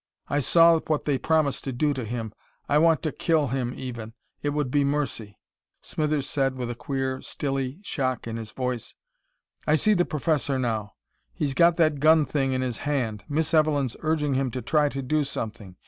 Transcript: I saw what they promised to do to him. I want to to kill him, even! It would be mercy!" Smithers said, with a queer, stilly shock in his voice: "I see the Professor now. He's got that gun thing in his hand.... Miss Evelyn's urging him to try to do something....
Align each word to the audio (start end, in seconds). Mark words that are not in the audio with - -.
I 0.29 0.39
saw 0.39 0.79
what 0.87 1.05
they 1.05 1.19
promised 1.19 1.63
to 1.65 1.71
do 1.71 1.93
to 1.93 2.05
him. 2.05 2.33
I 2.67 2.79
want 2.79 3.03
to 3.03 3.11
to 3.11 3.15
kill 3.15 3.49
him, 3.49 3.71
even! 3.77 4.13
It 4.41 4.49
would 4.49 4.71
be 4.71 4.83
mercy!" 4.83 5.37
Smithers 5.83 6.27
said, 6.27 6.55
with 6.55 6.71
a 6.71 6.75
queer, 6.75 7.21
stilly 7.21 7.77
shock 7.83 8.25
in 8.25 8.35
his 8.35 8.49
voice: 8.49 8.95
"I 9.67 9.75
see 9.75 9.93
the 9.93 10.03
Professor 10.03 10.57
now. 10.57 10.93
He's 11.35 11.53
got 11.53 11.77
that 11.77 11.99
gun 11.99 12.25
thing 12.25 12.51
in 12.51 12.63
his 12.63 12.79
hand.... 12.79 13.25
Miss 13.29 13.53
Evelyn's 13.53 13.95
urging 13.99 14.33
him 14.33 14.49
to 14.49 14.61
try 14.63 14.89
to 14.89 15.03
do 15.03 15.23
something.... 15.23 15.75